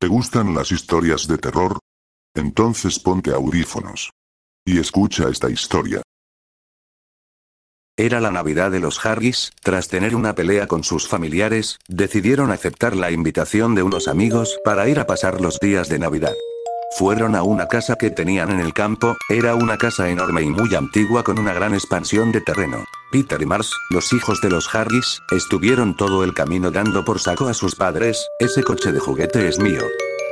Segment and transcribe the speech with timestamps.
[0.00, 1.78] ¿Te gustan las historias de terror?
[2.34, 4.10] Entonces ponte audífonos.
[4.64, 6.00] Y escucha esta historia.
[7.98, 12.96] Era la Navidad de los Harris, tras tener una pelea con sus familiares, decidieron aceptar
[12.96, 16.34] la invitación de unos amigos para ir a pasar los días de Navidad.
[16.96, 20.74] Fueron a una casa que tenían en el campo, era una casa enorme y muy
[20.74, 22.86] antigua con una gran expansión de terreno.
[23.10, 27.48] Peter y Mars, los hijos de los Harris, estuvieron todo el camino dando por saco
[27.48, 29.82] a sus padres, ese coche de juguete es mío.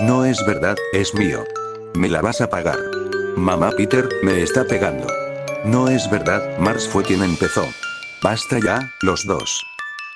[0.00, 1.44] No es verdad, es mío.
[1.94, 2.78] Me la vas a pagar.
[3.36, 5.06] Mamá Peter, me está pegando.
[5.64, 7.66] No es verdad, Mars fue quien empezó.
[8.22, 9.64] Basta ya, los dos.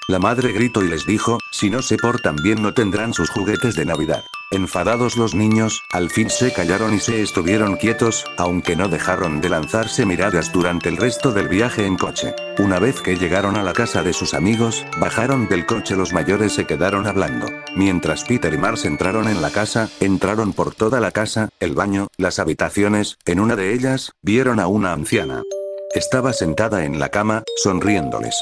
[0.09, 3.75] La madre gritó y les dijo, si no se portan bien no tendrán sus juguetes
[3.75, 4.23] de Navidad.
[4.55, 9.49] Enfadados los niños, al fin se callaron y se estuvieron quietos, aunque no dejaron de
[9.49, 12.37] lanzarse miradas durante el resto del viaje en coche.
[12.59, 16.53] Una vez que llegaron a la casa de sus amigos, bajaron del coche los mayores
[16.53, 17.49] se quedaron hablando.
[17.75, 22.07] Mientras Peter y Mars entraron en la casa, entraron por toda la casa, el baño,
[22.17, 25.43] las habitaciones, en una de ellas, vieron a una anciana.
[25.97, 28.41] Estaba sentada en la cama, sonriéndoles.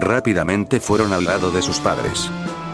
[0.00, 2.30] Rápidamente fueron al lado de sus padres.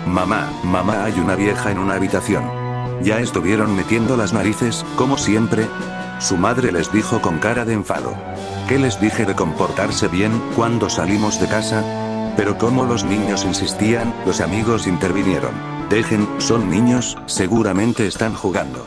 [0.06, 2.65] Mamá, mamá, hay una vieja en una habitación.
[3.02, 5.68] Ya estuvieron metiendo las narices, como siempre.
[6.18, 8.14] Su madre les dijo con cara de enfado.
[8.68, 11.84] ¿Qué les dije de comportarse bien cuando salimos de casa?
[12.36, 15.52] Pero como los niños insistían, los amigos intervinieron.
[15.88, 18.86] Dejen, son niños, seguramente están jugando.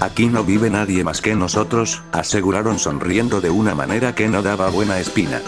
[0.00, 4.70] Aquí no vive nadie más que nosotros, aseguraron sonriendo de una manera que no daba
[4.70, 5.40] buena espina.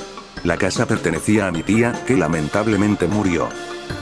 [0.44, 3.48] La casa pertenecía a mi tía, que lamentablemente murió.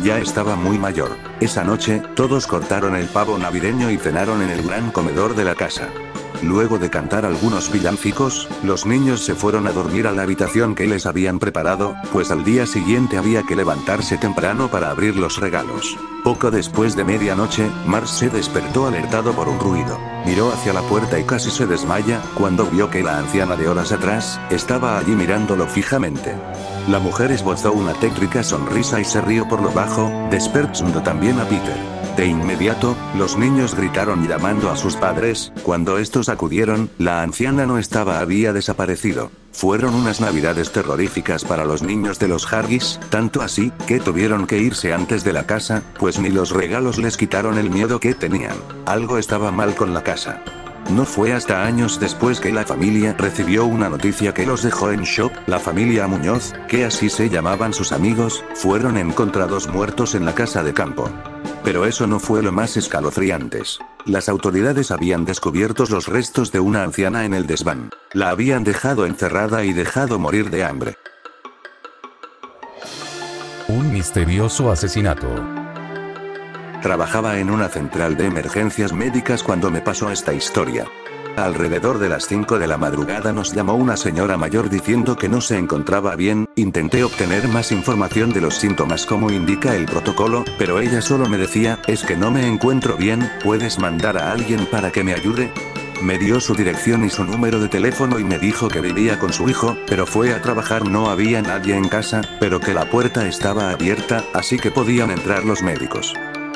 [0.02, 1.10] Ya estaba muy mayor.
[1.41, 5.55] Esa noche, todos cortaron el pavo navideño y cenaron en el gran comedor de la
[5.55, 5.88] casa.
[6.42, 10.86] Luego de cantar algunos villancicos, los niños se fueron a dormir a la habitación que
[10.86, 15.98] les habían preparado, pues al día siguiente había que levantarse temprano para abrir los regalos.
[16.24, 19.98] Poco después de medianoche, Mars se despertó alertado por un ruido.
[20.27, 23.92] Miró hacia la puerta y casi se desmaya, cuando vio que la anciana de horas
[23.92, 26.34] atrás, estaba allí mirándolo fijamente.
[26.88, 31.45] La mujer esbozó una tétrica sonrisa y se rió por lo bajo, despertando también a
[31.45, 31.99] Peter.
[32.16, 37.78] De inmediato, los niños gritaron llamando a sus padres, cuando estos acudieron, la anciana no
[37.78, 39.30] estaba, había desaparecido.
[39.52, 44.58] Fueron unas navidades terroríficas para los niños de los Hargis, tanto así, que tuvieron que
[44.58, 48.56] irse antes de la casa, pues ni los regalos les quitaron el miedo que tenían.
[48.86, 50.42] Algo estaba mal con la casa.
[50.90, 55.02] No fue hasta años después que la familia recibió una noticia que los dejó en
[55.02, 60.34] shock, la familia Muñoz, que así se llamaban sus amigos, fueron encontrados muertos en la
[60.34, 61.08] casa de campo.
[61.64, 63.78] Pero eso no fue lo más escalofriantes.
[64.06, 67.90] Las autoridades habían descubierto los restos de una anciana en el desván.
[68.12, 70.96] La habían dejado encerrada y dejado morir de hambre.
[73.68, 75.28] Un misterioso asesinato.
[76.82, 80.86] Trabajaba en una central de emergencias médicas cuando me pasó esta historia.
[81.36, 85.41] Alrededor de las 5 de la madrugada nos llamó una señora mayor diciendo que no
[85.41, 90.80] se encontraba bien, intenté obtener más información de los síntomas como indica el protocolo, pero
[90.80, 94.90] ella solo me decía, es que no me encuentro bien, ¿puedes mandar a alguien para
[94.90, 95.51] que me ayude?
[96.02, 99.33] Me dio su dirección y su número de teléfono y me dijo que vivía con
[99.33, 103.27] su hijo, pero fue a trabajar no había nadie en casa, pero que la puerta
[103.27, 106.14] estaba abierta, así que podían entrar los médicos.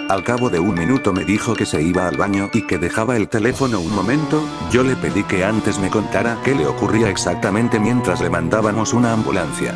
[0.09, 3.16] Al cabo de un minuto me dijo que se iba al baño y que dejaba
[3.16, 7.81] el teléfono un momento, yo le pedí que antes me contara qué le ocurría exactamente
[7.81, 9.75] mientras le mandábamos una ambulancia.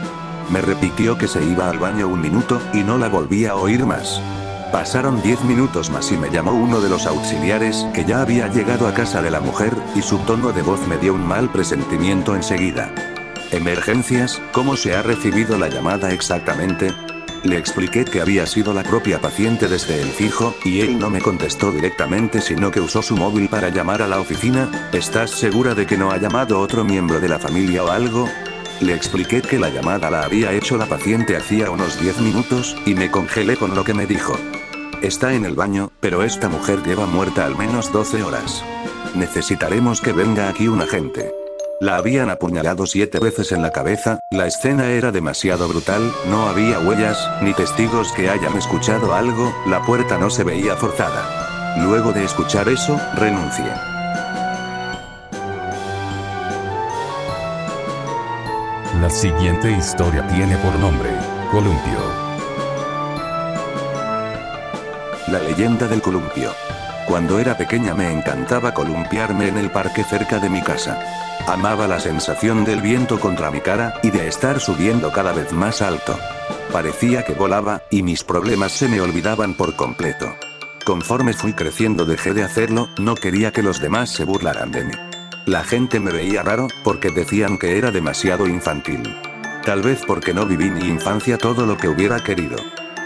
[0.50, 3.86] Me repitió que se iba al baño un minuto, y no la volví a oír
[3.86, 4.20] más.
[4.70, 8.86] Pasaron diez minutos más y me llamó uno de los auxiliares, que ya había llegado
[8.86, 12.36] a casa de la mujer, y su tono de voz me dio un mal presentimiento
[12.36, 12.94] enseguida.
[13.50, 16.92] Emergencias, ¿cómo se ha recibido la llamada exactamente?
[17.44, 21.20] Le expliqué que había sido la propia paciente desde el fijo, y él no me
[21.20, 24.90] contestó directamente sino que usó su móvil para llamar a la oficina.
[24.92, 28.28] ¿Estás segura de que no ha llamado otro miembro de la familia o algo?
[28.80, 32.94] Le expliqué que la llamada la había hecho la paciente hacía unos 10 minutos, y
[32.94, 34.36] me congelé con lo que me dijo.
[35.00, 38.64] Está en el baño, pero esta mujer lleva muerta al menos 12 horas.
[39.14, 41.37] Necesitaremos que venga aquí un agente.
[41.80, 46.80] La habían apuñalado siete veces en la cabeza, la escena era demasiado brutal, no había
[46.80, 51.76] huellas, ni testigos que hayan escuchado algo, la puerta no se veía forzada.
[51.84, 53.70] Luego de escuchar eso, renuncié.
[59.00, 61.10] La siguiente historia tiene por nombre,
[61.52, 61.98] Columpio.
[65.28, 66.52] La leyenda del columpio.
[67.08, 71.00] Cuando era pequeña me encantaba columpiarme en el parque cerca de mi casa.
[71.46, 75.80] Amaba la sensación del viento contra mi cara, y de estar subiendo cada vez más
[75.80, 76.18] alto.
[76.70, 80.36] Parecía que volaba, y mis problemas se me olvidaban por completo.
[80.84, 84.94] Conforme fui creciendo dejé de hacerlo, no quería que los demás se burlaran de mí.
[85.46, 89.16] La gente me veía raro, porque decían que era demasiado infantil.
[89.64, 92.56] Tal vez porque no viví mi infancia todo lo que hubiera querido.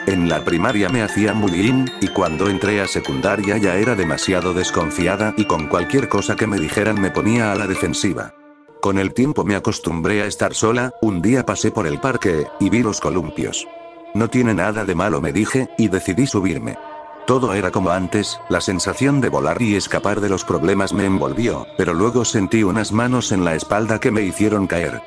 [0.07, 5.33] En la primaria me hacían bullying, y cuando entré a secundaria ya era demasiado desconfiada
[5.37, 8.35] y con cualquier cosa que me dijeran me ponía a la defensiva.
[8.81, 12.69] Con el tiempo me acostumbré a estar sola, un día pasé por el parque, y
[12.69, 13.69] vi los columpios.
[14.13, 16.77] No tiene nada de malo me dije, y decidí subirme.
[17.25, 21.65] Todo era como antes, la sensación de volar y escapar de los problemas me envolvió,
[21.79, 25.01] pero luego sentí unas manos en la espalda que me hicieron caer.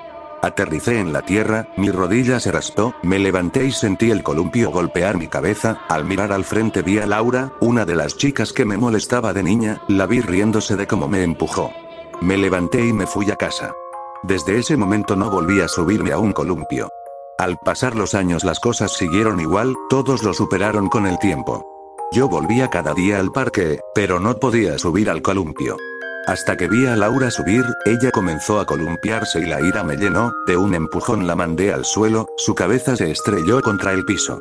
[0.46, 5.18] Aterricé en la tierra, mi rodilla se raspó, me levanté y sentí el columpio golpear
[5.18, 8.78] mi cabeza, al mirar al frente vi a Laura, una de las chicas que me
[8.78, 11.72] molestaba de niña, la vi riéndose de cómo me empujó.
[12.22, 13.74] Me levanté y me fui a casa.
[14.22, 16.90] Desde ese momento no volví a subirme a un columpio.
[17.40, 21.66] Al pasar los años las cosas siguieron igual, todos lo superaron con el tiempo.
[22.12, 25.76] Yo volvía cada día al parque, pero no podía subir al columpio.
[26.28, 30.34] Hasta que vi a Laura subir, ella comenzó a columpiarse y la ira me llenó,
[30.48, 34.40] de un empujón la mandé al suelo, su cabeza se estrelló contra el piso.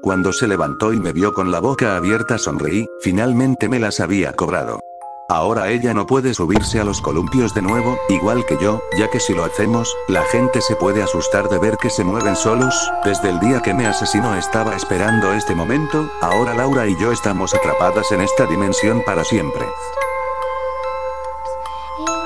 [0.00, 4.32] Cuando se levantó y me vio con la boca abierta sonreí, finalmente me las había
[4.32, 4.80] cobrado.
[5.28, 9.20] Ahora ella no puede subirse a los columpios de nuevo, igual que yo, ya que
[9.20, 12.74] si lo hacemos, la gente se puede asustar de ver que se mueven solos,
[13.04, 17.54] desde el día que me asesinó estaba esperando este momento, ahora Laura y yo estamos
[17.54, 19.66] atrapadas en esta dimensión para siempre.